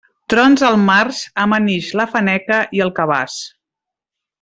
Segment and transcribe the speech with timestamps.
[0.33, 3.41] Trons al març, amanix la faneca i el cabàs.